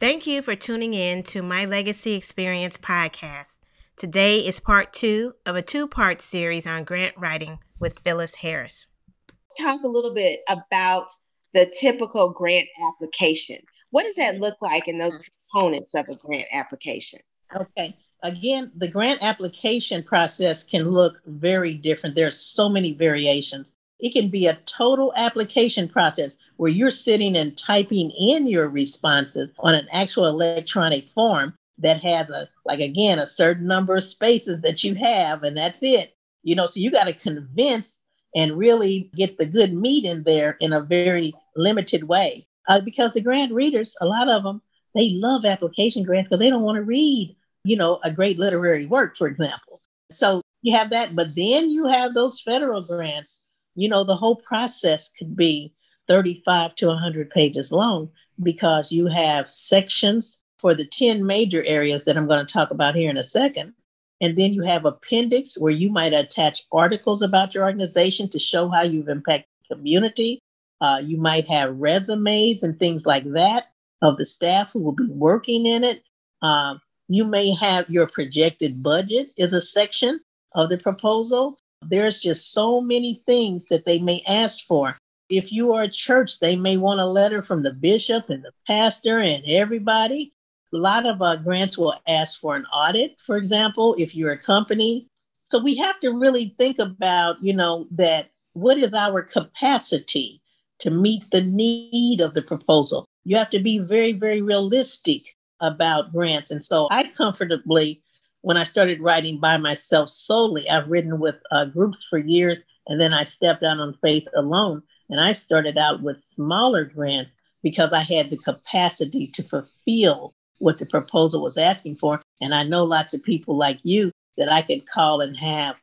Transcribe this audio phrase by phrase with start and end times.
[0.00, 3.58] Thank you for tuning in to my Legacy Experience podcast.
[3.98, 8.86] Today is part two of a two part series on grant writing with Phyllis Harris.
[9.28, 11.08] Let's talk a little bit about
[11.52, 13.58] the typical grant application.
[13.90, 15.20] What does that look like in those
[15.52, 17.20] components of a grant application?
[17.54, 17.94] Okay.
[18.22, 22.14] Again, the grant application process can look very different.
[22.16, 23.70] There's so many variations.
[24.00, 29.50] It can be a total application process where you're sitting and typing in your responses
[29.58, 34.60] on an actual electronic form that has a like again a certain number of spaces
[34.62, 36.14] that you have and that's it.
[36.42, 38.00] You know so you got to convince
[38.34, 42.46] and really get the good meat in there in a very limited way.
[42.68, 44.62] Uh, because the grant readers a lot of them
[44.94, 48.86] they love application grants because they don't want to read you know a great literary
[48.86, 49.80] work for example.
[50.10, 53.40] So you have that but then you have those federal grants
[53.74, 55.72] you know the whole process could be
[56.08, 58.10] 35 to 100 pages long
[58.42, 62.94] because you have sections for the 10 major areas that I'm going to talk about
[62.94, 63.74] here in a second.
[64.20, 68.68] And then you have appendix where you might attach articles about your organization to show
[68.68, 70.40] how you've impacted the community.
[70.80, 73.66] Uh, you might have resumes and things like that
[74.02, 76.02] of the staff who will be working in it.
[76.42, 80.20] Um, you may have your projected budget is a section
[80.54, 81.58] of the proposal.
[81.82, 84.98] There's just so many things that they may ask for.
[85.28, 88.52] If you are a church, they may want a letter from the bishop and the
[88.66, 90.32] pastor and everybody
[90.72, 94.38] a lot of uh, grants will ask for an audit, for example, if you're a
[94.38, 95.08] company.
[95.42, 100.40] So we have to really think about, you know, that what is our capacity
[100.78, 103.04] to meet the need of the proposal?
[103.24, 105.22] You have to be very, very realistic
[105.60, 106.50] about grants.
[106.50, 108.00] And so I comfortably,
[108.42, 113.00] when I started writing by myself solely, I've written with uh, groups for years, and
[113.00, 114.82] then I stepped out on faith alone.
[115.10, 120.78] And I started out with smaller grants because I had the capacity to fulfill what
[120.78, 122.22] the proposal was asking for.
[122.40, 125.76] And I know lots of people like you that I could call and have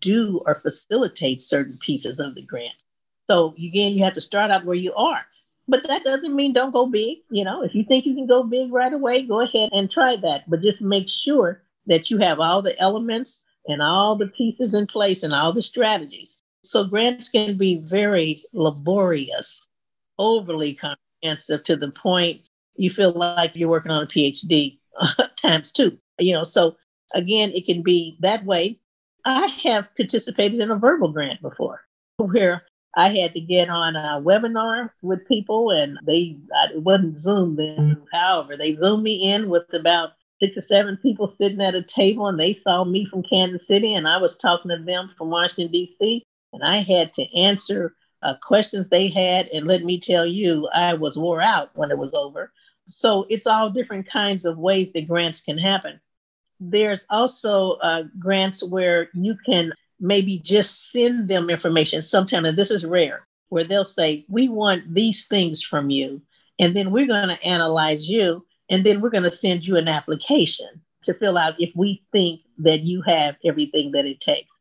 [0.00, 2.84] do or facilitate certain pieces of the grant.
[3.28, 5.20] So again, you have to start out where you are.
[5.66, 7.18] But that doesn't mean don't go big.
[7.30, 10.16] You know, if you think you can go big right away, go ahead and try
[10.22, 10.48] that.
[10.48, 14.86] But just make sure that you have all the elements and all the pieces in
[14.86, 16.38] place and all the strategies.
[16.64, 19.66] So grants can be very laborious,
[20.18, 22.40] overly comprehensive to the point
[22.76, 24.78] you feel like you're working on a PhD
[25.36, 25.98] times two.
[26.18, 26.76] You know, so
[27.14, 28.80] again, it can be that way.
[29.24, 31.82] I have participated in a verbal grant before
[32.16, 32.62] where
[32.96, 36.36] I had to get on a webinar with people and they,
[36.72, 40.10] it wasn't Zoom then, however, they zoomed me in with about
[40.40, 43.94] six or seven people sitting at a table and they saw me from Kansas City
[43.94, 46.22] and I was talking to them from Washington, D.C.
[46.52, 49.46] And I had to answer uh, questions they had.
[49.48, 52.52] And let me tell you, I was wore out when it was over
[52.90, 56.00] so it's all different kinds of ways that grants can happen.
[56.60, 62.70] There's also uh, grants where you can maybe just send them information sometime, and this
[62.70, 66.22] is rare, where they'll say, We want these things from you,
[66.58, 69.88] and then we're going to analyze you, and then we're going to send you an
[69.88, 70.68] application
[71.04, 74.54] to fill out if we think that you have everything that it takes.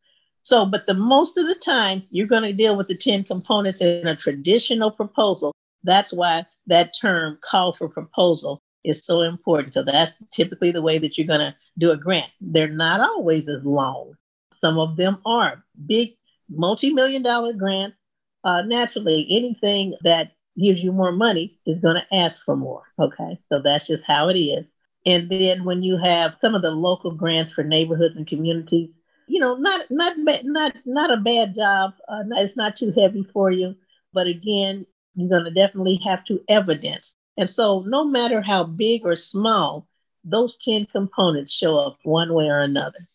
[0.44, 3.81] So, but the most of the time, you're going to deal with the 10 components
[3.81, 5.53] in a traditional proposal.
[5.84, 10.97] That's why that term call for proposal is so important because that's typically the way
[11.00, 12.31] that you're going to do a grant.
[12.40, 14.13] They're not always as long.
[14.59, 16.12] Some of them are big,
[16.50, 17.97] multi million dollar grants.
[18.44, 22.84] Uh, naturally, anything that gives you more money is going to ask for more.
[23.00, 23.40] Okay.
[23.50, 24.66] So that's just how it is.
[25.06, 28.90] And then when you have some of the local grants for neighborhoods and communities,
[29.28, 31.94] you know, not not not not a bad job.
[32.07, 33.75] Uh, it's not too heavy for you,
[34.13, 34.85] but again,
[35.16, 37.16] you're going to definitely have to evidence.
[37.38, 39.88] And so, no matter how big or small,
[40.23, 43.07] those 10 components show up one way or another.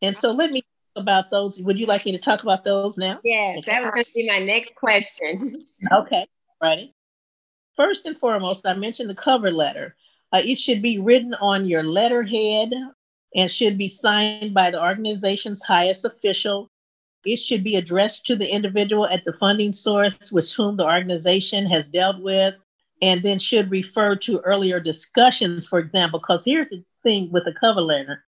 [0.00, 0.62] And so, let me
[1.00, 1.58] about those.
[1.58, 3.18] Would you like me to talk about those now?
[3.24, 3.70] Yes, okay.
[3.70, 5.66] that was going to be my next question.
[5.92, 6.26] okay,
[6.62, 6.94] ready.
[7.76, 9.96] First and foremost, I mentioned the cover letter.
[10.32, 12.72] Uh, it should be written on your letterhead
[13.34, 16.70] and should be signed by the organization's highest official
[17.24, 21.66] it should be addressed to the individual at the funding source with whom the organization
[21.66, 22.54] has dealt with,
[23.02, 27.54] and then should refer to earlier discussions, for example, because here's the thing with the
[27.58, 28.24] cover letter.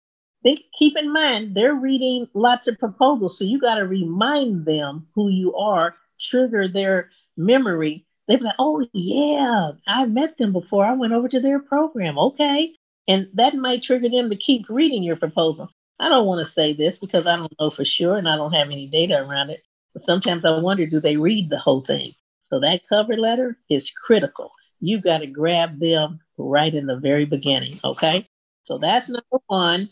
[0.43, 5.07] They, keep in mind, they're reading lots of proposals, so you got to remind them
[5.13, 5.95] who you are,
[6.29, 8.05] trigger their memory.
[8.27, 10.85] They're like, oh, yeah, I met them before.
[10.85, 12.17] I went over to their program.
[12.17, 12.71] Okay.
[13.07, 15.69] And that might trigger them to keep reading your proposal.
[15.99, 18.53] I don't want to say this because I don't know for sure and I don't
[18.53, 19.63] have any data around it.
[19.93, 22.13] But sometimes I wonder do they read the whole thing?
[22.43, 24.51] So that cover letter is critical.
[24.79, 27.79] You've got to grab them right in the very beginning.
[27.83, 28.27] Okay.
[28.63, 29.89] So that's number one.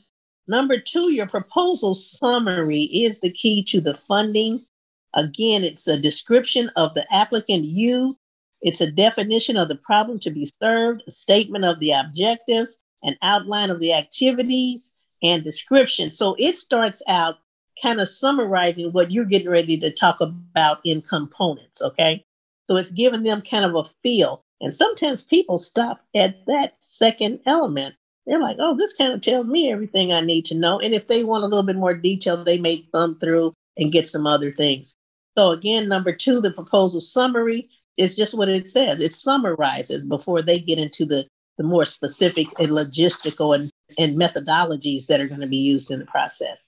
[0.48, 4.66] Number two, your proposal summary is the key to the funding.
[5.14, 8.18] Again, it's a description of the applicant, you,
[8.62, 13.16] it's a definition of the problem to be served, a statement of the objectives, an
[13.22, 14.92] outline of the activities,
[15.22, 16.12] and description.
[16.12, 17.38] So it starts out
[17.82, 22.26] kind of summarizing what you're getting ready to talk about in components, okay?
[22.64, 24.44] So it's giving them kind of a feel.
[24.62, 27.96] And sometimes people stop at that second element.
[28.28, 30.80] They're like, oh, this kind of tells me everything I need to know.
[30.80, 34.06] And if they want a little bit more detail, they may thumb through and get
[34.06, 34.96] some other things.
[35.38, 39.00] So, again, number two, the proposal summary is just what it says.
[39.00, 41.26] It summarizes before they get into the,
[41.58, 46.00] the more specific and logistical and, and methodologies that are going to be used in
[46.00, 46.66] the process.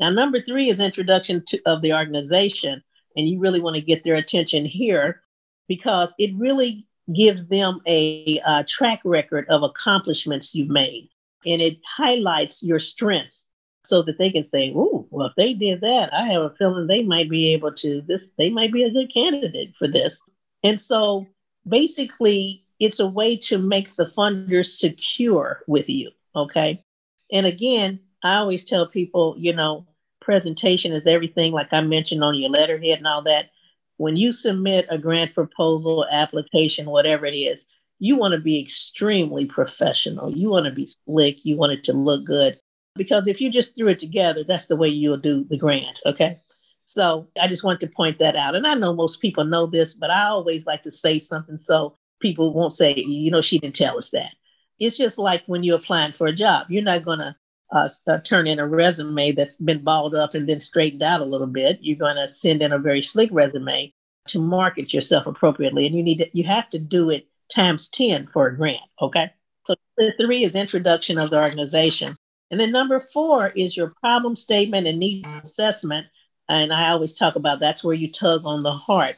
[0.00, 2.82] Now, number three is introduction to, of the organization.
[3.16, 5.22] And you really want to get their attention here
[5.68, 11.10] because it really gives them a, a track record of accomplishments you've made.
[11.46, 13.48] And it highlights your strengths
[13.84, 16.86] so that they can say, "Oh, well, if they did that, I have a feeling
[16.86, 18.28] they might be able to this.
[18.38, 20.18] They might be a good candidate for this."
[20.62, 21.26] And so,
[21.68, 26.10] basically, it's a way to make the funders secure with you.
[26.34, 26.82] Okay,
[27.30, 29.86] and again, I always tell people, you know,
[30.22, 31.52] presentation is everything.
[31.52, 33.50] Like I mentioned on your letterhead and all that
[33.96, 37.64] when you submit a grant proposal, application, whatever it is,
[37.98, 40.36] you want to be extremely professional.
[40.36, 41.44] You want to be slick.
[41.44, 42.56] You want it to look good.
[42.96, 45.98] Because if you just threw it together, that's the way you'll do the grant.
[46.06, 46.40] Okay.
[46.86, 48.54] So I just want to point that out.
[48.54, 51.96] And I know most people know this, but I always like to say something so
[52.20, 54.30] people won't say, you know, she didn't tell us that.
[54.78, 57.36] It's just like when you're applying for a job, you're not going to
[57.74, 61.24] uh, uh, turn in a resume that's been balled up and then straightened out a
[61.24, 61.78] little bit.
[61.82, 63.92] You're going to send in a very slick resume
[64.28, 68.28] to market yourself appropriately, and you need to, you have to do it times ten
[68.32, 68.80] for a grant.
[69.02, 69.30] Okay,
[69.66, 69.74] so
[70.18, 72.16] three is introduction of the organization,
[72.50, 76.06] and then number four is your problem statement and needs assessment.
[76.48, 79.16] And I always talk about that's where you tug on the heart.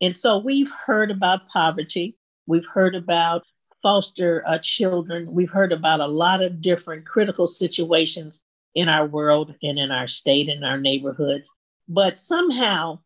[0.00, 2.18] And so we've heard about poverty.
[2.46, 3.44] We've heard about
[3.84, 5.30] foster uh, children.
[5.30, 8.42] We've heard about a lot of different critical situations
[8.74, 11.50] in our world and in our state and our neighborhoods.
[11.86, 13.00] But somehow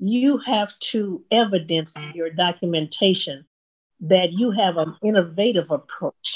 [0.00, 3.46] you have to evidence your documentation
[4.00, 6.34] that you have an innovative approach,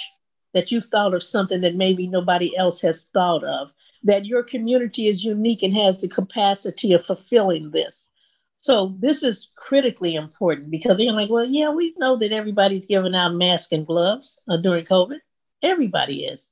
[0.55, 3.71] that you've thought of something that maybe nobody else has thought of,
[4.05, 8.08] that your community is unique and has the capacity of fulfilling this.
[8.59, 13.15] So this is critically important because they're like, well, yeah, we know that everybody's giving
[13.15, 15.19] out masks and gloves uh, during COVID.
[15.63, 16.47] Everybody is.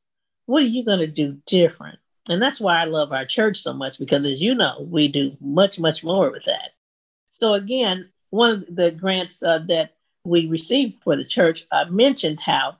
[0.47, 1.99] What are you going to do different?
[2.29, 5.37] And that's why I love our church so much because, as you know, we do
[5.41, 6.71] much, much more with that.
[7.33, 9.95] So again, one of the grants uh, that
[10.25, 12.77] we received for the church uh, mentioned how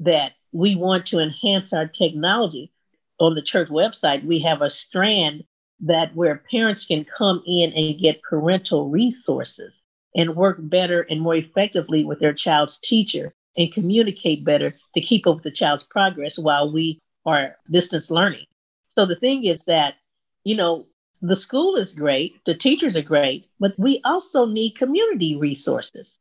[0.00, 2.72] that we want to enhance our technology.
[3.20, 5.44] On the church website, we have a strand
[5.82, 9.82] that where parents can come in and get parental resources
[10.14, 15.26] and work better and more effectively with their child's teacher and communicate better to keep
[15.26, 18.46] up with the child's progress while we are distance learning.
[18.88, 19.94] So the thing is that,
[20.44, 20.84] you know,
[21.20, 26.18] the school is great, the teachers are great, but we also need community resources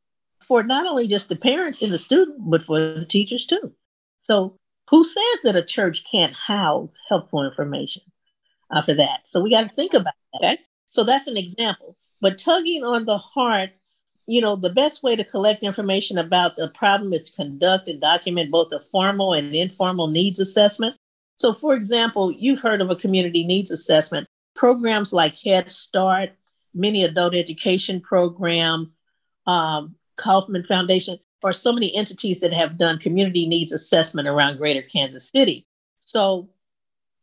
[0.47, 3.73] for not only just the parents and the student, but for the teachers too.
[4.19, 4.57] So
[4.89, 8.03] who says that a church can't house helpful information?
[8.71, 9.21] After that.
[9.25, 10.37] So we got to think about that.
[10.37, 10.61] Okay.
[10.89, 11.97] So that's an example.
[12.19, 13.71] But tugging on the heart,
[14.27, 17.99] you know, the best way to collect information about the problem is to conduct and
[17.99, 20.95] document both a formal and informal needs assessment.
[21.37, 24.27] So, for example, you've heard of a community needs assessment.
[24.55, 26.29] Programs like Head Start,
[26.73, 28.99] many adult education programs,
[29.47, 34.83] um, Kauffman Foundation, or so many entities that have done community needs assessment around greater
[34.83, 35.65] Kansas City.
[36.01, 36.49] So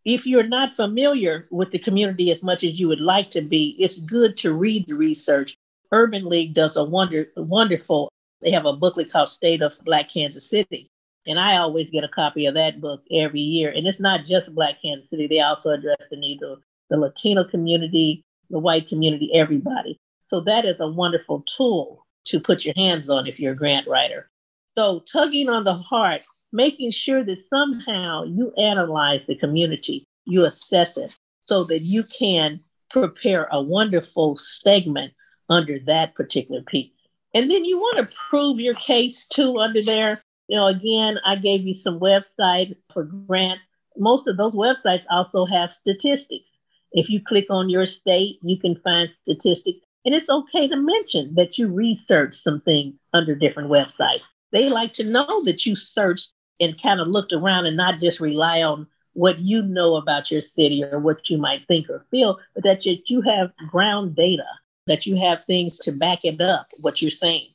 [0.09, 3.77] if you're not familiar with the community as much as you would like to be,
[3.79, 5.55] it's good to read the research.
[5.93, 8.11] Urban League does a wonder, wonderful,
[8.41, 10.91] they have a booklet called State of Black Kansas City.
[11.27, 13.71] And I always get a copy of that book every year.
[13.71, 17.45] And it's not just Black Kansas City, they also address the needs of the Latino
[17.45, 20.01] community, the white community, everybody.
[20.29, 23.87] So that is a wonderful tool to put your hands on if you're a grant
[23.87, 24.31] writer.
[24.75, 30.97] So tugging on the heart making sure that somehow you analyze the community, you assess
[30.97, 35.13] it so that you can prepare a wonderful segment
[35.51, 36.93] under that particular piece.
[37.35, 40.23] And then you want to prove your case too under there.
[40.49, 43.63] You know, again, I gave you some websites for grants.
[43.97, 46.49] Most of those websites also have statistics.
[46.93, 49.81] If you click on your state, you can find statistics.
[50.05, 54.21] And it's okay to mention that you research some things under different websites
[54.53, 58.21] They like to know that you searched and kind of looked around and not just
[58.21, 62.39] rely on what you know about your city or what you might think or feel,
[62.55, 64.47] but that you, you have ground data,
[64.87, 67.49] that you have things to back it up, what you're saying.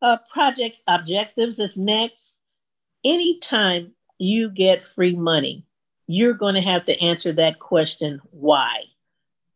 [0.00, 2.34] Uh, project objectives is next.
[3.04, 5.64] Anytime you get free money,
[6.06, 8.82] you're going to have to answer that question why?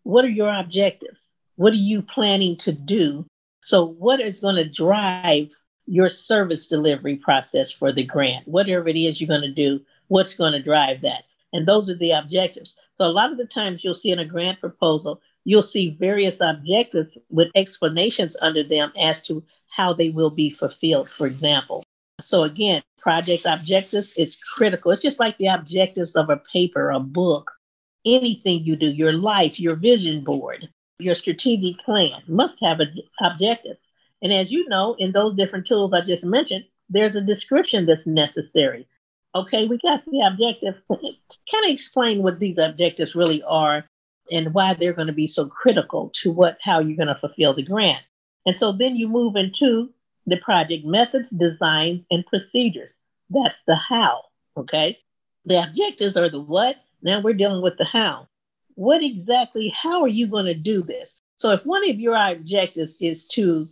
[0.03, 1.31] What are your objectives?
[1.57, 3.27] What are you planning to do?
[3.61, 5.50] So, what is going to drive
[5.90, 8.47] your service delivery process for the grant?
[8.47, 11.25] Whatever it is you're going to do, what's going to drive that?
[11.52, 12.76] And those are the objectives.
[12.97, 16.37] So, a lot of the times you'll see in a grant proposal, you'll see various
[16.40, 21.82] objectives with explanations under them as to how they will be fulfilled, for example.
[22.20, 24.92] So, again, project objectives is critical.
[24.92, 27.50] It's just like the objectives of a paper, a book,
[28.06, 30.68] anything you do, your life, your vision board,
[31.00, 33.76] your strategic plan must have an objective.
[34.23, 38.07] And as you know, in those different tools I just mentioned, there's a description that's
[38.07, 38.87] necessary.
[39.35, 40.75] Okay, we got the objective.
[40.89, 43.85] kind of explain what these objectives really are
[44.31, 47.55] and why they're going to be so critical to what how you're going to fulfill
[47.55, 48.03] the grant.
[48.47, 49.91] And so then you move into
[50.27, 52.91] the project methods, design, and procedures.
[53.31, 54.23] That's the how.
[54.57, 54.99] Okay.
[55.45, 56.77] The objectives are the what.
[57.03, 58.29] Now we're dealing with the how.
[58.75, 61.17] What exactly, how are you going to do this?
[61.37, 63.67] So if one of your objectives is to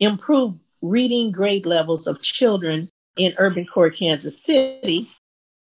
[0.00, 5.10] improve reading grade levels of children in urban core Kansas City,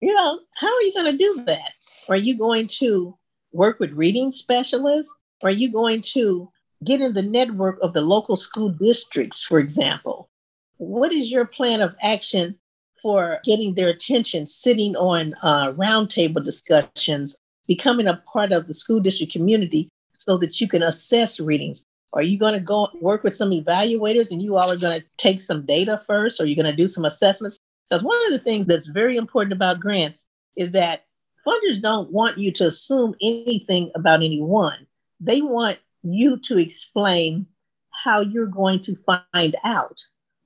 [0.01, 1.71] you know, how are you going to do that?
[2.07, 3.17] Are you going to
[3.51, 5.11] work with reading specialists?
[5.43, 6.49] Are you going to
[6.85, 10.29] get in the network of the local school districts, for example?
[10.77, 12.57] What is your plan of action
[13.01, 18.99] for getting their attention, sitting on uh, roundtable discussions, becoming a part of the school
[18.99, 21.83] district community so that you can assess readings?
[22.13, 25.05] Are you going to go work with some evaluators and you all are going to
[25.17, 26.39] take some data first?
[26.39, 27.59] Or are you going to do some assessments?
[27.89, 30.25] Because one of the things that's very important about grants
[30.55, 31.05] is that
[31.45, 34.87] funders don't want you to assume anything about anyone.
[35.19, 37.45] They want you to explain
[37.91, 39.97] how you're going to find out.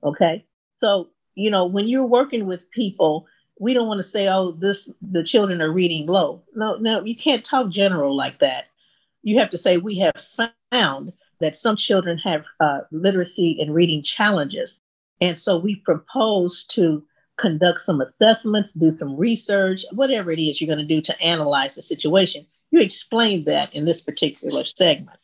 [0.02, 0.44] Okay.
[0.78, 3.26] So, you know, when you're working with people,
[3.58, 6.42] we don't want to say, oh, this the children are reading low.
[6.54, 8.64] No, no, you can't talk general like that.
[9.22, 10.14] You have to say, we have
[10.70, 14.80] found that some children have uh, literacy and reading challenges.
[15.20, 17.04] And so we propose to
[17.38, 21.74] conduct some assessments, do some research, whatever it is you're going to do to analyze
[21.74, 22.46] the situation.
[22.70, 25.18] You explain that in this particular segment.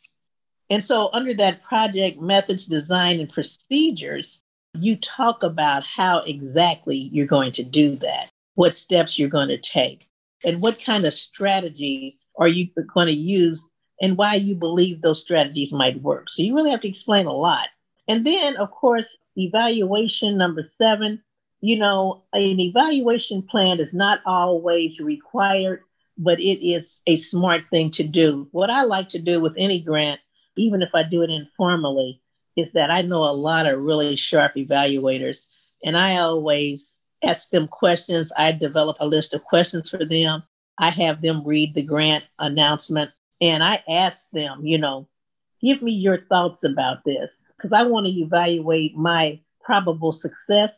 [0.69, 4.41] And so, under that project methods, design, and procedures,
[4.73, 9.57] you talk about how exactly you're going to do that, what steps you're going to
[9.57, 10.07] take,
[10.45, 13.67] and what kind of strategies are you going to use,
[14.01, 16.29] and why you believe those strategies might work.
[16.29, 17.69] So, you really have to explain a lot.
[18.07, 19.05] And then, of course,
[19.37, 21.21] evaluation number seven.
[21.63, 25.81] You know, an evaluation plan is not always required,
[26.17, 28.47] but it is a smart thing to do.
[28.51, 30.19] What I like to do with any grant
[30.55, 32.21] even if I do it informally,
[32.55, 35.45] is that I know a lot of really sharp evaluators,
[35.83, 36.93] and I always
[37.23, 38.31] ask them questions.
[38.37, 40.43] I develop a list of questions for them.
[40.77, 45.07] I have them read the grant announcement, and I ask them, you know,
[45.61, 50.71] give me your thoughts about this because I want to evaluate my probable success.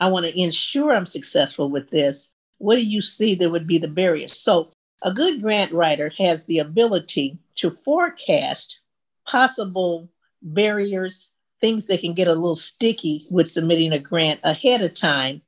[0.00, 2.28] I want to ensure I'm successful with this.
[2.58, 4.38] What do you see that would be the barriers?
[4.40, 4.70] So,
[5.02, 8.80] a good grant writer has the ability to forecast
[9.24, 10.08] possible
[10.42, 15.40] barriers, things that can get a little sticky with submitting a grant ahead of time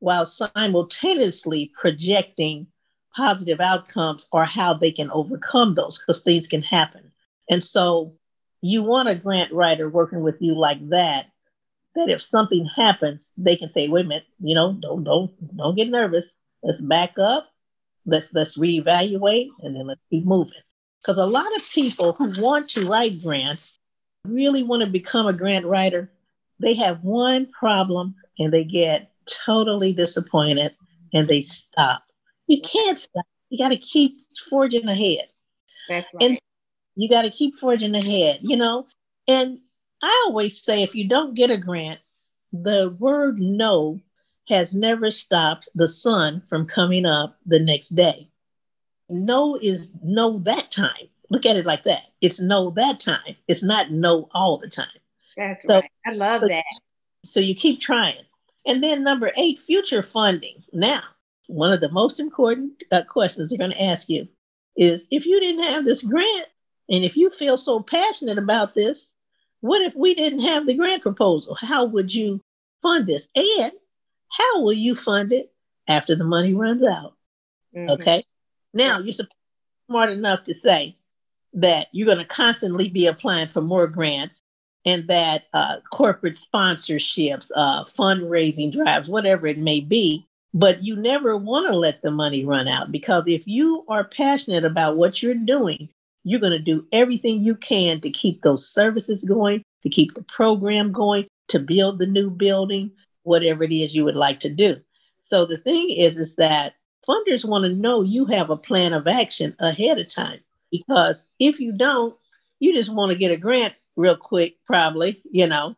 [0.00, 2.66] while simultaneously projecting
[3.18, 7.10] positive outcomes or how they can overcome those because things can happen.
[7.50, 8.14] And so
[8.62, 11.26] you want a grant writer working with you like that,
[11.96, 15.74] that if something happens, they can say, wait a minute, you know, don't don't don't
[15.74, 16.24] get nervous.
[16.62, 17.48] Let's back up.
[18.06, 20.52] Let's let's reevaluate and then let's keep moving.
[21.02, 23.78] Because a lot of people who want to write grants
[24.24, 26.10] really want to become a grant writer.
[26.60, 29.10] They have one problem and they get
[29.46, 30.74] totally disappointed
[31.12, 32.02] and they stop.
[32.48, 33.24] You can't stop.
[33.50, 34.18] You got to keep
[34.50, 35.28] forging ahead.
[35.88, 36.30] That's right.
[36.30, 36.38] And
[36.96, 38.86] you got to keep forging ahead, you know?
[39.28, 39.60] And
[40.02, 42.00] I always say if you don't get a grant,
[42.52, 44.00] the word no
[44.48, 48.30] has never stopped the sun from coming up the next day
[49.08, 51.08] no is no that time.
[51.30, 52.02] Look at it like that.
[52.20, 53.36] It's no that time.
[53.46, 54.86] It's not no all the time.
[55.36, 55.90] That's so, right.
[56.06, 56.64] I love so, that.
[57.24, 58.24] So you keep trying.
[58.66, 60.64] And then number eight, future funding.
[60.72, 61.02] Now,
[61.48, 64.28] one of the most important uh, questions they're going to ask you
[64.76, 66.46] is if you didn't have this grant
[66.88, 68.98] and if you feel so passionate about this,
[69.60, 71.56] what if we didn't have the grant proposal?
[71.60, 72.40] How would you
[72.82, 73.28] fund this?
[73.34, 73.72] And
[74.30, 75.46] how will you fund it
[75.88, 77.14] after the money runs out?
[77.76, 77.90] Mm-hmm.
[77.90, 78.24] Okay.
[78.72, 79.14] Now you're
[79.86, 80.96] smart enough to say
[81.54, 84.34] that you're going to constantly be applying for more grants
[84.84, 91.36] and that uh, corporate sponsorships, uh, fundraising drives, whatever it may be, but you never
[91.36, 95.34] want to let the money run out because if you are passionate about what you're
[95.34, 95.88] doing,
[96.24, 100.24] you're going to do everything you can to keep those services going, to keep the
[100.34, 102.90] program going, to build the new building,
[103.22, 104.76] whatever it is you would like to do.
[105.22, 106.74] So the thing is, is that
[107.08, 110.40] funders want to know you have a plan of action ahead of time
[110.70, 112.16] because if you don't,
[112.58, 115.76] you just want to get a grant real quick, probably, you know.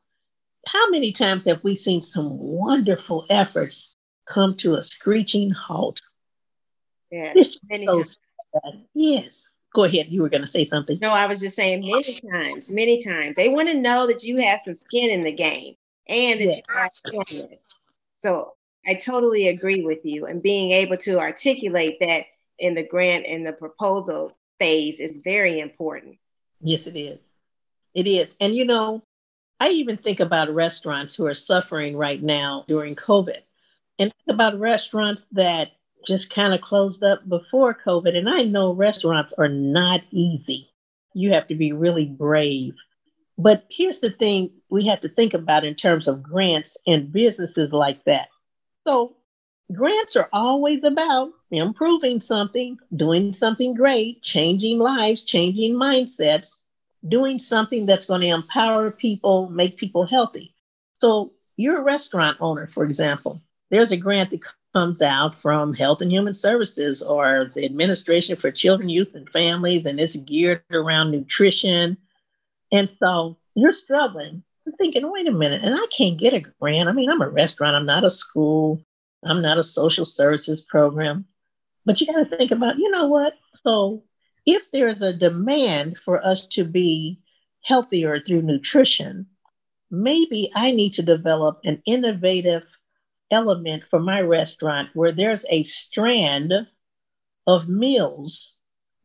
[0.67, 3.95] How many times have we seen some wonderful efforts
[4.33, 6.01] come to a screeching halt?
[7.11, 8.19] Yes, many times.
[8.95, 9.49] Yes.
[9.75, 10.09] Go ahead.
[10.09, 10.99] You were going to say something.
[11.01, 13.37] No, I was just saying many times, many times.
[13.37, 15.75] They want to know that you have some skin in the game
[16.09, 16.61] and that yes.
[17.33, 17.49] you are
[18.21, 18.55] So
[18.87, 20.27] I totally agree with you.
[20.27, 22.27] And being able to articulate that
[22.59, 26.17] in the grant and the proposal phase is very important.
[26.61, 27.31] Yes, it is.
[27.95, 28.35] It is.
[28.41, 29.03] And you know,
[29.61, 33.41] I even think about restaurants who are suffering right now during COVID
[34.01, 35.69] and think about restaurants that
[36.09, 38.17] just kind of closed up before COVID.
[38.17, 40.71] And I know restaurants are not easy.
[41.15, 42.75] You have to be really brave.
[43.37, 47.73] But here's the thing we have to think about in terms of grants and businesses
[47.73, 48.29] like that.
[48.87, 49.17] So
[49.73, 56.57] grants are always about improving something, doing something great, changing lives, changing mindsets,
[57.07, 60.55] doing something that's going to empower people, make people healthy.
[60.99, 63.43] So, you're a restaurant owner, for example.
[63.71, 64.41] There's a grant that
[64.75, 69.87] comes out from Health and Human Services or the Administration for Children, Youth, and Families,
[69.87, 71.97] and it's geared around nutrition.
[72.73, 74.43] And so you're struggling.
[74.67, 76.89] I'm thinking, wait a minute, and I can't get a grant.
[76.89, 78.85] I mean, I'm a restaurant, I'm not a school.
[79.25, 81.27] I'm not a social services program.
[81.85, 83.35] But you got to think about, you know what?
[83.55, 84.05] So
[84.47, 87.21] if there is a demand for us to be
[87.63, 89.27] healthier through nutrition,
[89.91, 92.63] maybe I need to develop an innovative
[93.31, 96.53] element for my restaurant where there's a strand
[97.47, 98.57] of meals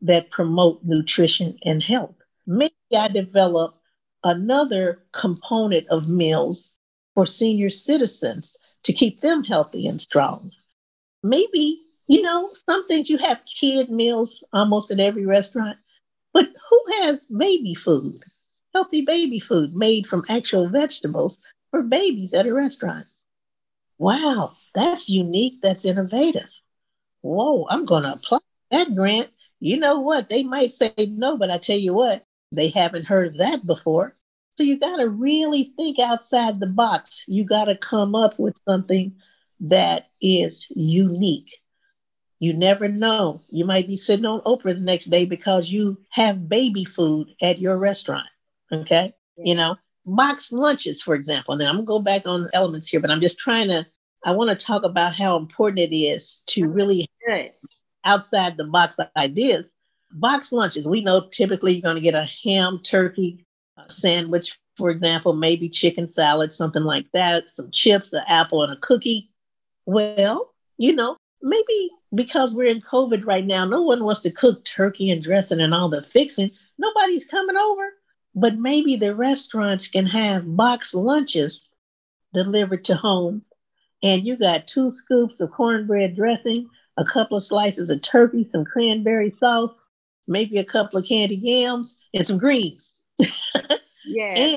[0.02, 2.14] that promote nutrition and health.
[2.46, 3.76] Maybe I develop
[4.22, 6.72] another component of meals
[7.14, 10.52] for senior citizens to keep them healthy and strong.
[11.22, 15.78] Maybe, you know, some things you have kid meals almost at every restaurant,
[16.32, 18.20] but who has baby food,
[18.74, 23.06] healthy baby food made from actual vegetables for babies at a restaurant?
[23.98, 25.60] Wow, that's unique.
[25.62, 26.48] That's innovative.
[27.22, 28.38] Whoa, I'm going to apply
[28.70, 29.30] that grant.
[29.60, 30.28] You know what?
[30.28, 34.14] They might say no, but I tell you what, they haven't heard that before.
[34.56, 37.24] So you got to really think outside the box.
[37.26, 39.16] You got to come up with something
[39.60, 41.56] that is unique.
[42.38, 43.40] You never know.
[43.50, 47.58] You might be sitting on Oprah the next day because you have baby food at
[47.58, 48.26] your restaurant.
[48.70, 49.14] Okay.
[49.36, 49.44] Yeah.
[49.44, 51.56] You know, boxed lunches, for example.
[51.56, 53.86] Now I'm gonna go back on elements here, but I'm just trying to,
[54.24, 57.08] I want to talk about how important it is to really
[58.04, 59.68] outside the box ideas.
[60.12, 63.44] Box lunches, we know typically you're going to get a ham, turkey,
[63.88, 68.76] sandwich, for example, maybe chicken salad, something like that, some chips, an apple, and a
[68.76, 69.30] cookie.
[69.84, 74.64] Well, you know, maybe because we're in COVID right now, no one wants to cook
[74.64, 76.50] turkey and dressing and all the fixing.
[76.78, 77.92] Nobody's coming over.
[78.36, 81.70] But maybe the restaurants can have box lunches
[82.34, 83.50] delivered to homes.
[84.02, 86.68] And you got two scoops of cornbread dressing,
[86.98, 89.82] a couple of slices of turkey, some cranberry sauce,
[90.28, 92.92] maybe a couple of candy yams, and some greens.
[94.04, 94.56] yeah.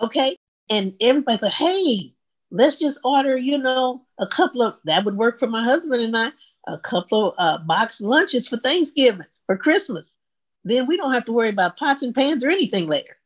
[0.00, 0.36] okay.
[0.68, 2.12] And everybody's like, hey,
[2.50, 6.16] let's just order, you know, a couple of that would work for my husband and
[6.16, 6.28] I,
[6.66, 10.14] a couple of uh, box lunches for Thanksgiving, for Christmas.
[10.64, 13.16] Then we don't have to worry about pots and pans or anything later.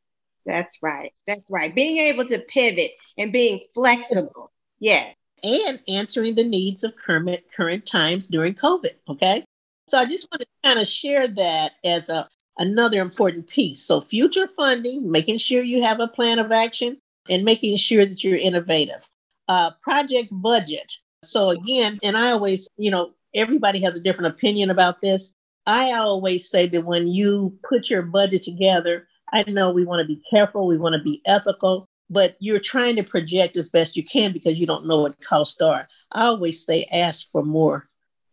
[0.44, 1.12] That's right.
[1.26, 1.74] That's right.
[1.74, 4.52] Being able to pivot and being flexible.
[4.80, 5.10] Yeah.
[5.42, 8.92] And answering the needs of current current times during COVID.
[9.08, 9.44] Okay.
[9.88, 13.82] So I just want to kind of share that as a another important piece.
[13.82, 18.22] So future funding, making sure you have a plan of action and making sure that
[18.22, 19.00] you're innovative.
[19.48, 20.92] Uh, project budget.
[21.24, 25.32] So again, and I always, you know, everybody has a different opinion about this.
[25.66, 30.06] I always say that when you put your budget together, I know we want to
[30.06, 34.04] be careful, we want to be ethical, but you're trying to project as best you
[34.04, 35.88] can because you don't know what costs are.
[36.10, 37.84] I always say ask for more,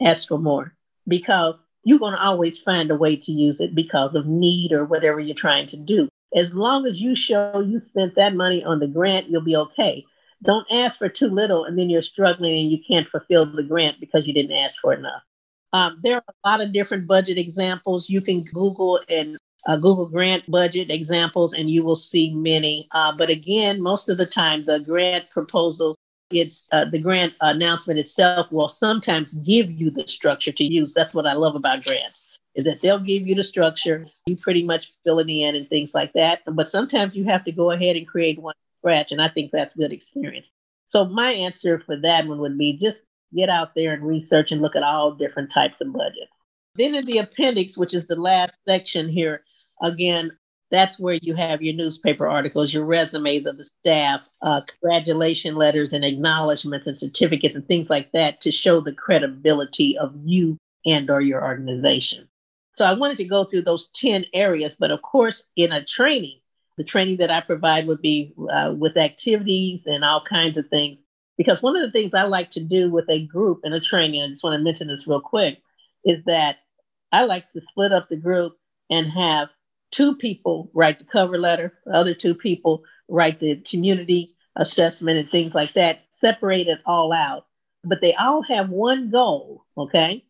[0.01, 0.75] ask for more,
[1.07, 4.85] because you're going to always find a way to use it because of need or
[4.85, 6.09] whatever you're trying to do.
[6.35, 10.05] As long as you show you spent that money on the grant, you'll be okay.
[10.43, 13.99] Don't ask for too little and then you're struggling and you can't fulfill the grant
[13.99, 15.21] because you didn't ask for enough.
[15.73, 18.09] Um, there are a lot of different budget examples.
[18.09, 22.87] You can Google and uh, Google grant budget examples, and you will see many.
[22.91, 25.95] Uh, but again, most of the time, the grant proposal,
[26.31, 30.93] it's uh, the grant announcement itself will sometimes give you the structure to use.
[30.93, 34.07] That's what I love about grants is that they'll give you the structure.
[34.25, 36.41] You pretty much fill it in and things like that.
[36.45, 39.75] But sometimes you have to go ahead and create one scratch, and I think that's
[39.75, 40.49] good experience.
[40.87, 42.99] So my answer for that one would be just
[43.35, 46.31] get out there and research and look at all different types of budgets.
[46.75, 49.43] Then in the appendix, which is the last section here,
[49.81, 50.31] again,
[50.71, 55.89] that's where you have your newspaper articles, your resumes of the staff, uh, congratulation letters
[55.91, 61.09] and acknowledgments and certificates and things like that to show the credibility of you and
[61.09, 62.27] or your organization.
[62.75, 66.39] So I wanted to go through those 10 areas, but of course, in a training,
[66.77, 70.99] the training that I provide would be uh, with activities and all kinds of things.
[71.39, 74.21] Because one of the things I like to do with a group in a training,
[74.21, 75.59] I just want to mention this real quick,
[76.03, 76.57] is that
[77.13, 78.57] I like to split up the group
[78.89, 79.47] and have
[79.89, 85.31] two people write the cover letter, the other two people write the community assessment and
[85.31, 87.45] things like that, separate it all out.
[87.85, 90.25] But they all have one goal, okay?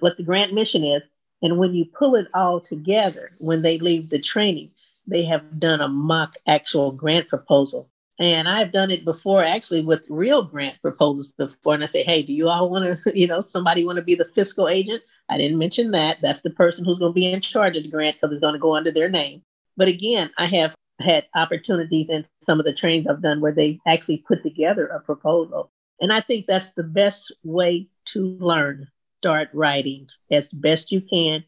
[0.00, 1.02] What the grant mission is.
[1.40, 4.72] And when you pull it all together, when they leave the training,
[5.06, 7.88] they have done a mock actual grant proposal.
[8.20, 11.74] And I've done it before, actually, with real grant proposals before.
[11.74, 14.14] And I say, hey, do you all want to, you know, somebody want to be
[14.14, 15.02] the fiscal agent?
[15.28, 16.18] I didn't mention that.
[16.20, 18.54] That's the person who's going to be in charge of the grant because it's going
[18.54, 19.42] to go under their name.
[19.76, 23.78] But again, I have had opportunities in some of the trainings I've done where they
[23.86, 25.70] actually put together a proposal.
[26.00, 28.88] And I think that's the best way to learn.
[29.18, 31.44] Start writing as best you can.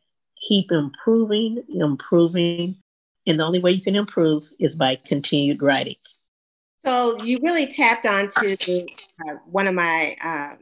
[0.48, 2.76] Keep improving, improving,
[3.26, 5.96] and the only way you can improve is by continued writing.
[6.84, 10.56] So you really tapped onto uh, one of my uh,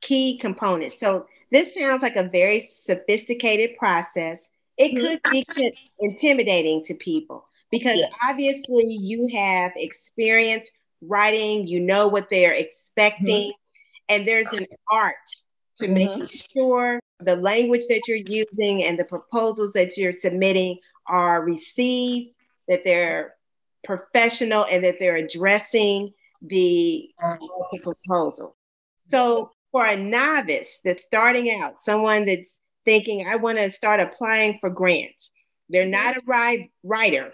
[0.00, 0.98] key components.
[0.98, 4.40] So this sounds like a very sophisticated process.
[4.76, 5.06] It mm-hmm.
[5.06, 8.12] could be intimidating to people because yes.
[8.28, 10.66] obviously you have experience
[11.00, 14.14] writing, you know what they're expecting, mm-hmm.
[14.14, 15.14] and there's an art
[15.76, 15.94] to mm-hmm.
[15.94, 22.34] making sure the language that you're using and the proposals that you're submitting are received,
[22.68, 23.34] that they're
[23.84, 27.10] professional, and that they're addressing the
[27.82, 28.56] proposal.
[29.06, 32.50] So, for a novice that's starting out, someone that's
[32.84, 35.30] thinking, I want to start applying for grants,
[35.68, 36.20] they're not a
[36.82, 37.32] writer,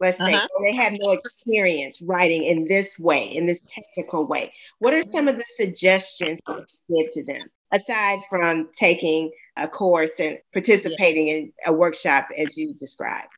[0.00, 0.48] let's say, uh-huh.
[0.62, 4.52] they have no experience writing in this way, in this technical way.
[4.80, 7.42] What are some of the suggestions you give to them?
[7.72, 13.28] aside from taking a course and participating in a workshop as you described?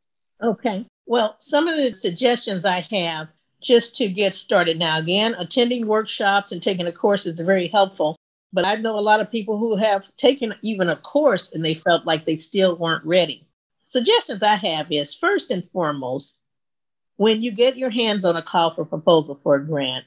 [0.43, 0.87] Okay.
[1.11, 3.27] Well, some of the suggestions I have
[3.61, 8.15] just to get started now, again, attending workshops and taking a course is very helpful.
[8.53, 11.75] But I know a lot of people who have taken even a course and they
[11.75, 13.49] felt like they still weren't ready.
[13.85, 16.39] Suggestions I have is first and foremost,
[17.17, 20.05] when you get your hands on a call for proposal for a grant,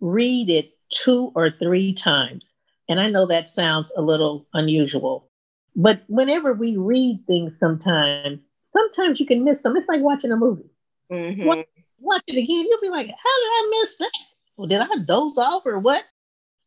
[0.00, 2.44] read it two or three times
[2.88, 5.28] and I know that sounds a little unusual,
[5.74, 8.38] but whenever we read things sometimes,
[8.74, 9.76] sometimes you can miss them.
[9.76, 10.70] It's like watching a movie.
[11.10, 11.44] Mm-hmm.
[11.44, 11.66] Watch,
[11.98, 14.10] watch, it again, you'll be like, how did I miss that?
[14.56, 16.02] Well, did I doze off or what?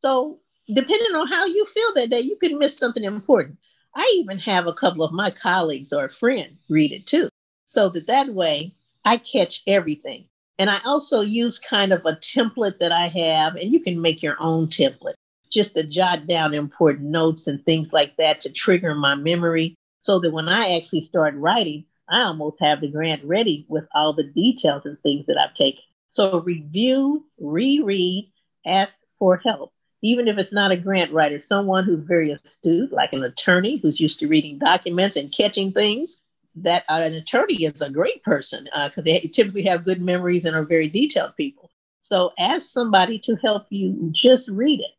[0.01, 3.57] So, depending on how you feel that day, you can miss something important.
[3.95, 7.29] I even have a couple of my colleagues or a friend read it too,
[7.65, 8.73] so that that way
[9.05, 10.25] I catch everything.
[10.59, 14.21] And I also use kind of a template that I have, and you can make
[14.21, 15.15] your own template
[15.51, 20.19] just to jot down important notes and things like that to trigger my memory so
[20.19, 24.23] that when I actually start writing, I almost have the grant ready with all the
[24.23, 25.81] details and things that I've taken.
[26.09, 28.31] So review, reread,
[28.65, 29.73] ask for help.
[30.03, 33.99] Even if it's not a grant writer, someone who's very astute, like an attorney who's
[33.99, 36.21] used to reading documents and catching things,
[36.55, 40.45] that uh, an attorney is a great person because uh, they typically have good memories
[40.45, 41.69] and are very detailed people.
[42.03, 44.96] So ask somebody to help you just read it.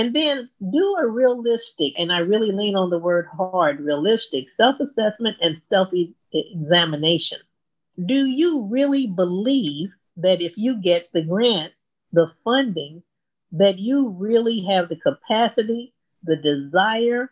[0.00, 4.80] And then do a realistic, and I really lean on the word hard, realistic self
[4.80, 5.90] assessment and self
[6.32, 7.36] examination.
[8.06, 11.74] Do you really believe that if you get the grant,
[12.14, 13.02] the funding,
[13.52, 17.30] that you really have the capacity, the desire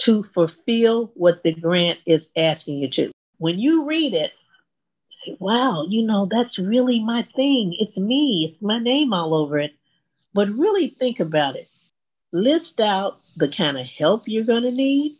[0.00, 3.12] to fulfill what the grant is asking you to?
[3.38, 4.32] When you read it,
[5.24, 7.74] say, wow, you know, that's really my thing.
[7.80, 9.72] It's me, it's my name all over it.
[10.34, 11.69] But really think about it
[12.32, 15.16] list out the kind of help you're going to need,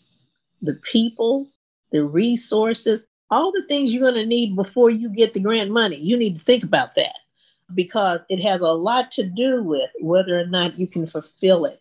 [0.62, 1.48] the people,
[1.92, 5.96] the resources, all the things you're going to need before you get the grant money.
[5.96, 7.16] You need to think about that.
[7.74, 11.80] because it has a lot to do with whether or not you can fulfill it.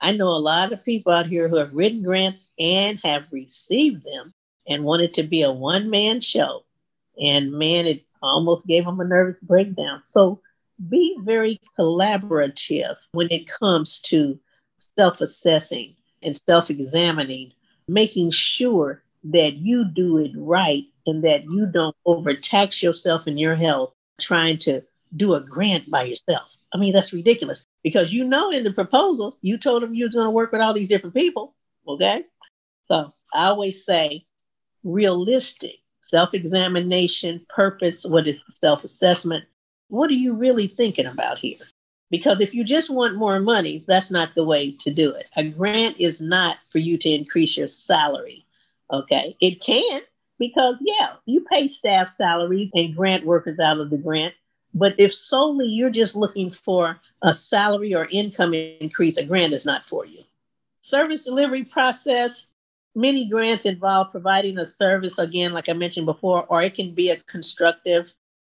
[0.00, 4.04] I know a lot of people out here who have written grants and have received
[4.04, 4.34] them
[4.66, 6.64] and wanted to be a one man show.
[7.16, 10.02] And man, it almost gave them a nervous breakdown.
[10.06, 10.40] So
[10.88, 14.38] be very collaborative when it comes to
[14.96, 17.52] self assessing and self examining,
[17.88, 23.54] making sure that you do it right and that you don't overtax yourself and your
[23.54, 24.82] health trying to
[25.16, 26.48] do a grant by yourself.
[26.74, 30.14] I mean, that's ridiculous because you know in the proposal, you told them you was
[30.14, 31.54] going to work with all these different people.
[31.86, 32.24] Okay.
[32.88, 34.26] So I always say
[34.82, 39.44] realistic self examination, purpose, what is self assessment?
[39.88, 41.58] What are you really thinking about here?
[42.12, 45.26] Because if you just want more money, that's not the way to do it.
[45.34, 48.44] A grant is not for you to increase your salary.
[48.92, 49.34] Okay.
[49.40, 50.02] It can,
[50.38, 54.34] because, yeah, you pay staff salaries and grant workers out of the grant.
[54.74, 59.64] But if solely you're just looking for a salary or income increase, a grant is
[59.64, 60.20] not for you.
[60.82, 62.48] Service delivery process,
[62.94, 67.08] many grants involve providing a service, again, like I mentioned before, or it can be
[67.08, 68.06] a constructive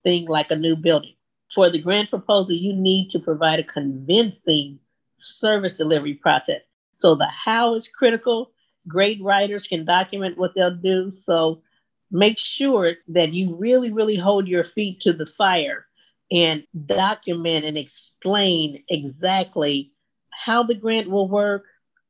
[0.04, 1.14] thing like a new building.
[1.54, 4.78] For the grant proposal, you need to provide a convincing
[5.18, 6.64] service delivery process.
[6.96, 8.52] So the how is critical.
[8.86, 11.12] Great writers can document what they'll do.
[11.24, 11.62] So
[12.10, 15.86] make sure that you really, really hold your feet to the fire
[16.30, 19.92] and document and explain exactly
[20.30, 21.64] how the grant will work,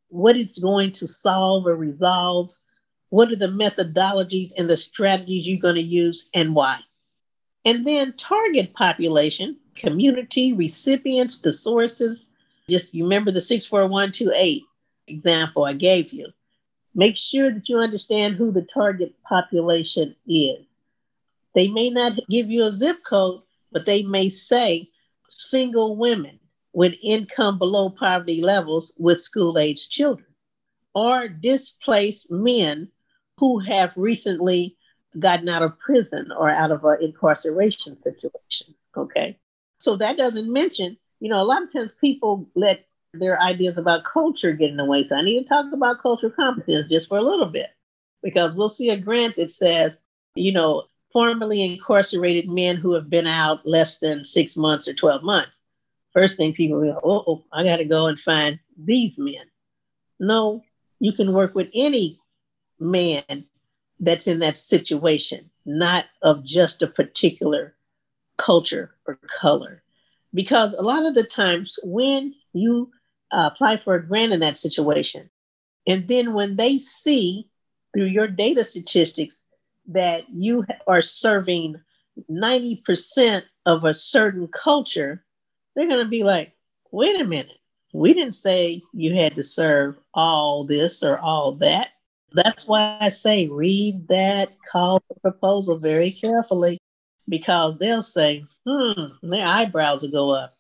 [0.09, 2.51] what it's going to solve or resolve,
[3.11, 6.81] what are the methodologies and the strategies you're going to use, and why.
[7.69, 12.31] And then target population, community, recipients, the sources.
[12.67, 14.63] Just remember the 64128
[15.07, 16.29] example I gave you.
[16.95, 20.65] Make sure that you understand who the target population is.
[21.55, 24.89] They may not give you a zip code, but they may say
[25.29, 26.41] single women
[26.73, 30.29] with income below poverty levels with school age children,
[30.95, 32.89] or displaced men
[33.37, 34.78] who have recently
[35.19, 38.75] gotten out of prison or out of an incarceration situation.
[38.97, 39.39] Okay.
[39.79, 44.05] So that doesn't mention, you know, a lot of times people let their ideas about
[44.05, 45.07] culture get in the way.
[45.09, 47.71] So I need to talk about cultural competence just for a little bit
[48.23, 50.03] because we'll see a grant that says,
[50.35, 55.23] you know, formerly incarcerated men who have been out less than six months or 12
[55.23, 55.59] months.
[56.13, 59.45] First thing people go, oh, I got to go and find these men.
[60.19, 60.63] No,
[60.99, 62.19] you can work with any
[62.81, 63.47] man
[64.01, 67.75] that's in that situation, not of just a particular
[68.37, 69.83] culture or color.
[70.35, 72.91] Because a lot of the times when you
[73.33, 75.31] uh, apply for a grant in that situation,
[75.87, 77.49] and then when they see
[77.95, 79.41] through your data statistics
[79.89, 81.81] that you are serving
[82.31, 85.25] 90% of a certain culture,
[85.75, 86.53] they're going to be like,
[86.91, 87.59] wait a minute,
[87.93, 91.89] we didn't say you had to serve all this or all that.
[92.33, 96.79] That's why I say read that call for proposal very carefully
[97.29, 100.55] because they'll say, hmm, their eyebrows will go up.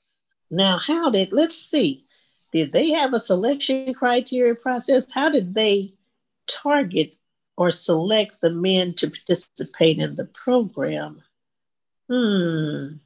[0.51, 2.07] Now, how did, let's see,
[2.53, 5.11] did they have a selection criteria process?
[5.11, 5.93] How did they
[6.47, 7.15] target
[7.57, 11.23] or select the men to participate in the program?
[12.09, 12.97] Hmm.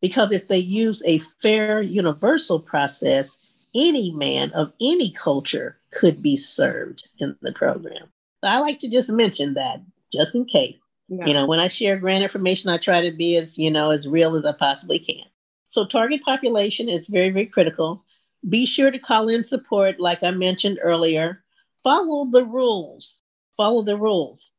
[0.00, 3.41] Because if they use a fair universal process,
[3.74, 8.08] any man of any culture could be served in the program.
[8.42, 9.82] So I like to just mention that
[10.12, 10.76] just in case.
[11.08, 11.26] Yeah.
[11.26, 14.06] You know, when I share grant information, I try to be as, you know, as
[14.06, 15.24] real as I possibly can.
[15.70, 18.04] So target population is very, very critical.
[18.48, 21.42] Be sure to call in support, like I mentioned earlier.
[21.82, 23.22] Follow the rules
[23.56, 24.50] follow the rules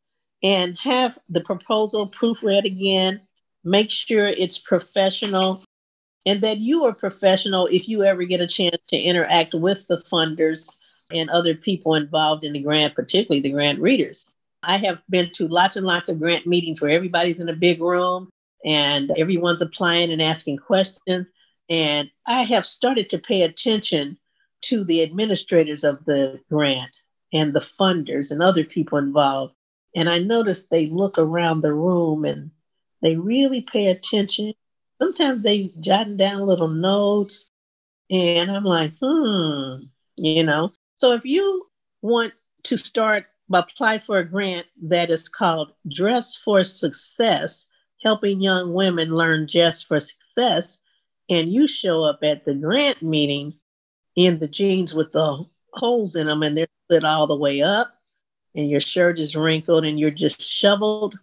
[0.41, 3.21] and have the proposal proofread again.
[3.63, 5.63] Make sure it's professional
[6.25, 10.03] and that you are professional if you ever get a chance to interact with the
[10.11, 10.69] funders
[11.11, 14.33] and other people involved in the grant, particularly the grant readers.
[14.63, 17.81] I have been to lots and lots of grant meetings where everybody's in a big
[17.81, 18.29] room
[18.63, 21.29] and everyone's applying and asking questions.
[21.69, 24.17] And I have started to pay attention
[24.63, 26.91] to the administrators of the grant
[27.33, 29.53] and the funders and other people involved.
[29.95, 32.51] And I noticed they look around the room and
[33.01, 34.53] they really pay attention.
[35.01, 37.49] Sometimes they jotting down little notes.
[38.09, 40.71] And I'm like, hmm, you know.
[40.95, 41.65] So if you
[42.01, 47.67] want to start apply for a grant that is called Dress for Success,
[48.01, 50.77] helping young women learn Dress for Success,
[51.29, 53.53] and you show up at the grant meeting
[54.15, 57.95] in the jeans with the holes in them and they're split all the way up
[58.55, 61.17] and your shirt is wrinkled and you're just shoveled.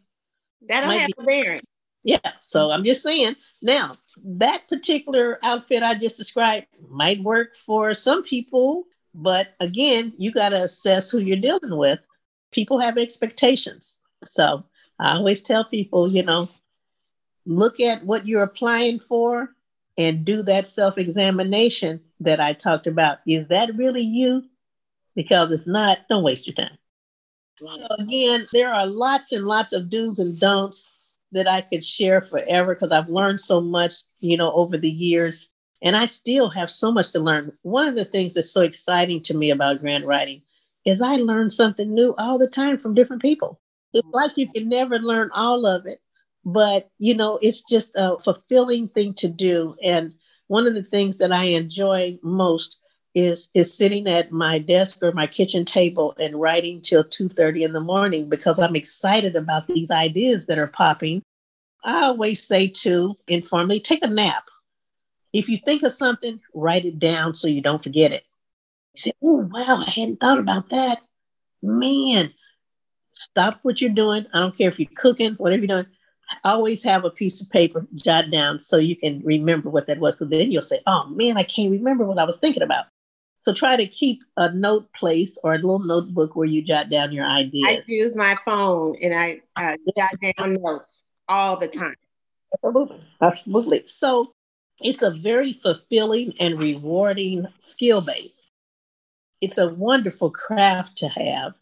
[0.69, 1.63] That'll have be, a bearing.
[2.03, 2.19] Yeah.
[2.43, 2.73] So mm-hmm.
[2.73, 3.37] I'm just saying.
[3.63, 8.85] Now, that particular outfit I just described might work for some people,
[9.15, 11.99] but again, you got to assess who you're dealing with.
[12.53, 13.97] People have expectations.
[14.25, 14.65] So
[14.99, 16.49] I always tell people, you know,
[17.47, 19.51] look at what you're applying for
[19.97, 23.19] and do that self examination that I talked about.
[23.27, 24.45] Is that really you?
[25.15, 26.79] Because it's not, don't waste your time.
[27.59, 30.89] So, again, there are lots and lots of do's and don'ts
[31.33, 35.49] that I could share forever because I've learned so much, you know, over the years.
[35.83, 37.53] And I still have so much to learn.
[37.63, 40.43] One of the things that's so exciting to me about grant writing
[40.85, 43.61] is I learn something new all the time from different people.
[43.93, 44.15] It's mm-hmm.
[44.15, 46.01] like you can never learn all of it,
[46.45, 49.75] but you know, it's just a fulfilling thing to do.
[49.83, 50.15] And
[50.49, 52.77] one of the things that I enjoy most
[53.15, 57.73] is is sitting at my desk or my kitchen table and writing till 2:30 in
[57.73, 61.23] the morning because I'm excited about these ideas that are popping.
[61.83, 64.45] I always say to informally take a nap.
[65.33, 68.25] If you think of something, write it down so you don't forget it.
[68.95, 70.99] You say, "Oh wow, I hadn't thought about that."
[71.63, 72.33] Man,
[73.13, 74.27] stop what you're doing.
[74.33, 75.87] I don't care if you're cooking, whatever you're doing.
[76.45, 80.15] Always have a piece of paper, jot down so you can remember what that was.
[80.15, 82.87] Because then you'll say, oh man, I can't remember what I was thinking about.
[83.41, 87.13] So try to keep a note place or a little notebook where you jot down
[87.13, 87.65] your ideas.
[87.67, 91.97] I use my phone and I uh, jot down notes all the time.
[92.53, 93.01] Absolutely.
[93.21, 93.85] Absolutely.
[93.87, 94.35] So
[94.81, 98.47] it's a very fulfilling and rewarding skill base.
[99.41, 101.55] It's a wonderful craft to have.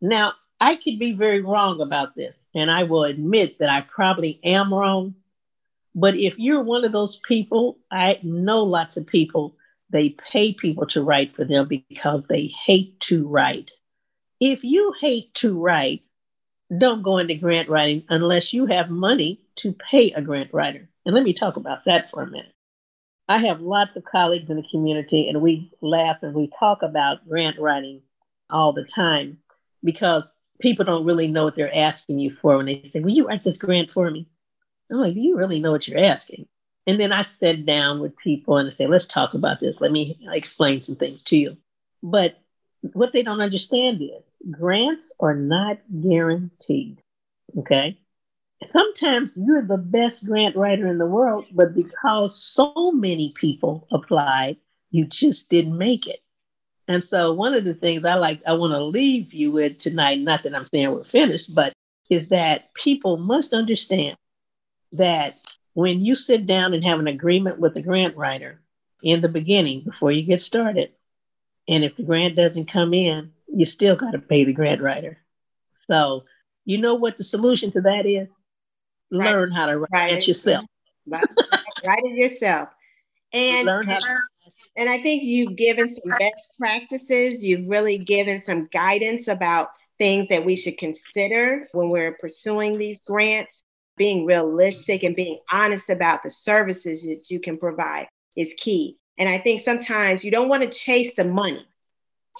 [0.00, 4.40] Now, I could be very wrong about this, and I will admit that I probably
[4.44, 5.14] am wrong.
[5.94, 9.56] But if you're one of those people, I know lots of people,
[9.90, 13.70] they pay people to write for them because they hate to write.
[14.40, 16.02] If you hate to write,
[16.76, 20.88] don't go into grant writing unless you have money to pay a grant writer.
[21.06, 22.52] And let me talk about that for a minute.
[23.28, 27.28] I have lots of colleagues in the community, and we laugh and we talk about
[27.28, 28.02] grant writing
[28.50, 29.38] all the time
[29.84, 33.26] because people don't really know what they're asking you for when they say, Will you
[33.26, 34.26] write this grant for me?
[34.90, 36.46] I'm like, You really know what you're asking.
[36.88, 39.78] And then I sit down with people and I say, Let's talk about this.
[39.78, 41.58] Let me explain some things to you.
[42.02, 42.38] But
[42.94, 47.02] what they don't understand is grants are not guaranteed.
[47.58, 47.98] Okay.
[48.64, 54.56] Sometimes you're the best grant writer in the world, but because so many people applied,
[54.90, 56.20] you just didn't make it.
[56.88, 60.20] And so one of the things I like, I want to leave you with tonight,
[60.20, 61.74] not that I'm saying we're finished, but
[62.08, 64.16] is that people must understand
[64.92, 65.34] that
[65.74, 68.60] when you sit down and have an agreement with the grant writer
[69.02, 70.90] in the beginning before you get started,
[71.68, 75.18] and if the grant doesn't come in, you still got to pay the grant writer.
[75.72, 76.24] So
[76.64, 78.28] you know what the solution to that is?
[79.12, 79.30] Right.
[79.30, 80.64] Learn how to write, write it yourself.
[81.06, 81.24] write
[82.04, 82.68] it yourself.
[83.32, 84.22] And learn how to
[84.76, 87.42] and I think you've given some best practices.
[87.42, 93.00] You've really given some guidance about things that we should consider when we're pursuing these
[93.06, 93.62] grants.
[93.98, 98.96] Being realistic and being honest about the services that you can provide is key.
[99.18, 101.66] And I think sometimes you don't want to chase the money.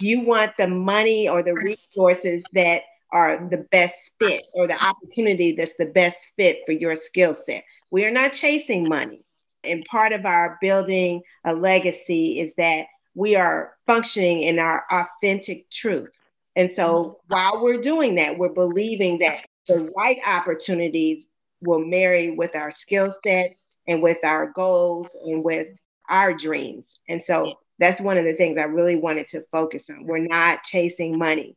[0.01, 5.53] You want the money or the resources that are the best fit or the opportunity
[5.53, 7.65] that's the best fit for your skill set.
[7.91, 9.25] We are not chasing money
[9.65, 15.71] and part of our building a legacy is that we are functioning in our authentic
[15.71, 16.11] truth.
[16.57, 21.27] And so while we're doing that, we're believing that the right opportunities
[21.61, 23.51] will marry with our skill set
[23.87, 25.69] and with our goals and with
[26.09, 26.87] our dreams.
[27.09, 30.05] And so that's one of the things I really wanted to focus on.
[30.05, 31.57] We're not chasing money.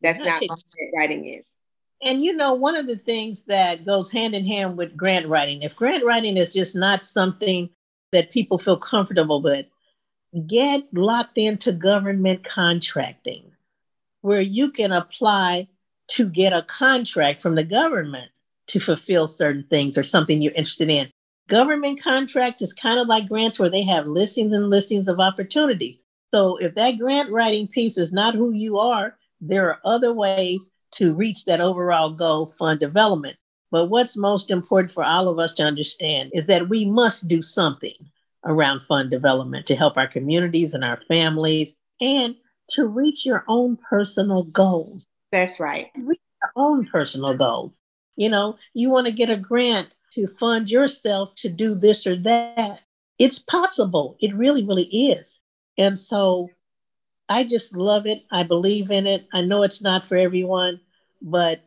[0.00, 1.48] That's not, not what grant writing is.
[2.02, 5.62] And you know, one of the things that goes hand in hand with grant writing,
[5.62, 7.70] if grant writing is just not something
[8.10, 9.66] that people feel comfortable with,
[10.46, 13.52] get locked into government contracting,
[14.20, 15.68] where you can apply
[16.08, 18.31] to get a contract from the government
[18.68, 21.10] to fulfill certain things or something you're interested in.
[21.48, 26.02] Government contract is kind of like grants where they have listings and listings of opportunities.
[26.30, 30.70] So if that grant writing piece is not who you are, there are other ways
[30.92, 33.36] to reach that overall goal fund development.
[33.70, 37.42] But what's most important for all of us to understand is that we must do
[37.42, 37.94] something
[38.44, 42.34] around fund development to help our communities and our families and
[42.70, 45.06] to reach your own personal goals.
[45.30, 45.90] That's right.
[45.96, 47.80] Reach your own personal goals.
[48.16, 52.16] You know, you want to get a grant to fund yourself to do this or
[52.16, 52.80] that.
[53.18, 54.16] It's possible.
[54.20, 55.38] It really, really is.
[55.78, 56.50] And so
[57.28, 58.24] I just love it.
[58.30, 59.26] I believe in it.
[59.32, 60.80] I know it's not for everyone,
[61.20, 61.60] but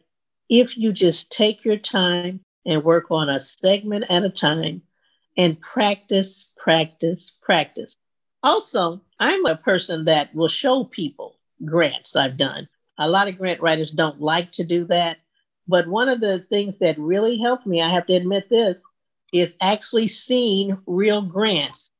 [0.50, 4.82] if you just take your time and work on a segment at a time
[5.38, 7.98] and practice, practice, practice.
[8.44, 12.68] Also, I'm a person that will show people grants I've done.
[12.98, 15.18] A lot of grant writers don't like to do that.
[15.68, 18.78] But one of the things that really helped me, I have to admit this,
[19.34, 21.92] is actually seeing real grants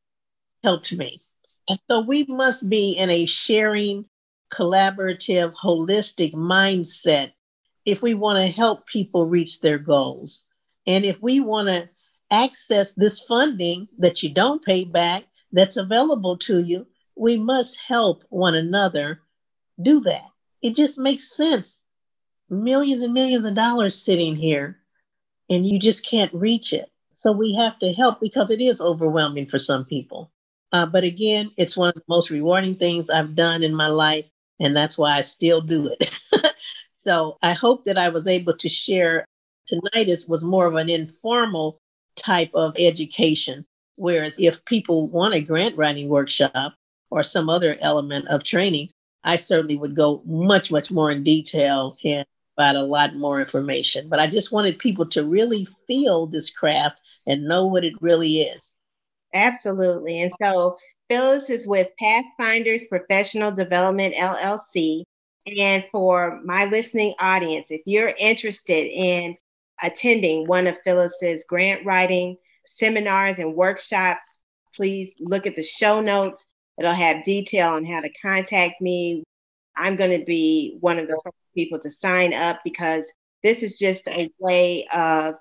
[0.64, 1.22] helped me.
[1.68, 4.06] And so we must be in a sharing,
[4.54, 7.32] collaborative, holistic mindset
[7.86, 10.44] if we want to help people reach their goals.
[10.88, 11.90] And if we want to
[12.32, 18.24] access this funding that you don't pay back that's available to you, we must help
[18.30, 19.22] one another
[19.82, 20.26] do that.
[20.62, 21.80] It just makes sense.
[22.50, 24.78] Millions and millions of dollars sitting here,
[25.50, 26.92] and you just can't reach it.
[27.16, 30.32] So we have to help because it is overwhelming for some people.
[30.72, 34.26] Uh, but again, it's one of the most rewarding things I've done in my life,
[34.60, 36.12] and that's why I still do it.
[36.94, 39.26] so I hope that I was able to share
[39.68, 40.10] tonight.
[40.10, 41.80] It was more of an informal
[42.16, 43.66] type of education.
[43.96, 46.74] Whereas if people want a grant writing workshop
[47.10, 48.90] or some other element of training,
[49.24, 52.26] I certainly would go much, much more in detail and
[52.56, 54.10] provide a lot more information.
[54.10, 58.42] But I just wanted people to really feel this craft and know what it really
[58.42, 58.72] is.
[59.34, 60.22] Absolutely.
[60.22, 60.78] And so
[61.10, 65.04] Phyllis is with Pathfinders Professional Development LLC.
[65.58, 69.36] And for my listening audience, if you're interested in
[69.84, 74.42] attending one of Phyllis's grant writing seminars and workshops,
[74.74, 76.48] please look at the show notes.
[76.80, 79.24] It'll have detail on how to contact me.
[79.78, 81.20] I'm going to be one of the
[81.54, 83.06] people to sign up because
[83.44, 85.36] this is just a way of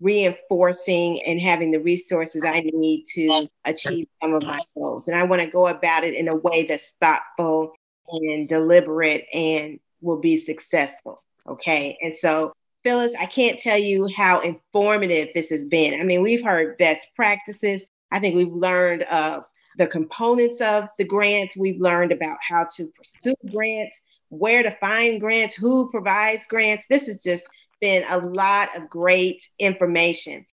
[0.00, 5.06] reinforcing and having the resources I need to achieve some of my goals.
[5.06, 7.72] And I want to go about it in a way that's thoughtful
[8.08, 11.22] and deliberate and will be successful.
[11.46, 11.98] Okay.
[12.02, 12.52] And so
[12.82, 16.00] Phyllis, I can't tell you how informative this has been.
[16.00, 17.82] I mean, we've heard best practices.
[18.10, 19.44] I think we've learned of
[19.78, 21.56] the components of the grants.
[21.56, 26.84] We've learned about how to pursue grants, where to find grants, who provides grants.
[26.88, 27.44] This has just
[27.80, 30.46] been a lot of great information.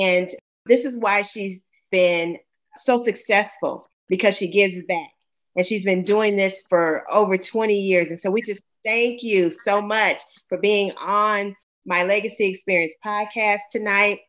[0.00, 0.30] And
[0.66, 1.60] this is why she's
[1.90, 2.38] been
[2.76, 5.10] so successful because she gives back.
[5.56, 8.10] And she's been doing this for over 20 years.
[8.10, 11.54] And so we just thank you so much for being on
[11.86, 14.20] my Legacy Experience podcast tonight.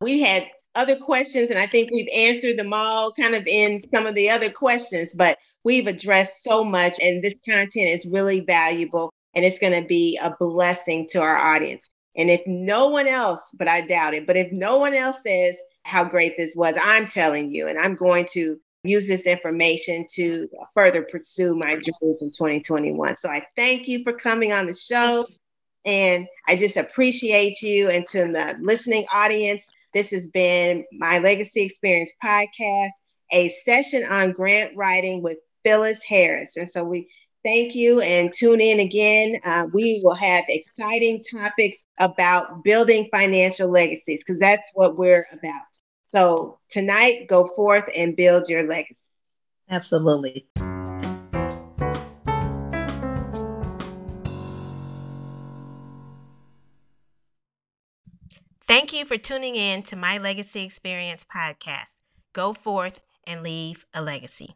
[0.00, 0.44] We had
[0.80, 4.30] other questions, and I think we've answered them all kind of in some of the
[4.30, 9.58] other questions, but we've addressed so much, and this content is really valuable and it's
[9.58, 11.82] going to be a blessing to our audience.
[12.16, 15.54] And if no one else, but I doubt it, but if no one else says
[15.84, 20.48] how great this was, I'm telling you, and I'm going to use this information to
[20.74, 23.16] further pursue my dreams in 2021.
[23.18, 25.26] So I thank you for coming on the show.
[25.84, 27.88] And I just appreciate you.
[27.90, 32.90] And to the listening audience, this has been my Legacy Experience podcast,
[33.32, 36.56] a session on grant writing with Phyllis Harris.
[36.56, 37.08] And so we
[37.44, 39.40] thank you and tune in again.
[39.44, 45.62] Uh, we will have exciting topics about building financial legacies because that's what we're about.
[46.08, 48.96] So tonight, go forth and build your legacy.
[49.68, 50.46] Absolutely.
[58.70, 61.96] Thank you for tuning in to my Legacy Experience podcast.
[62.32, 64.54] Go forth and leave a legacy.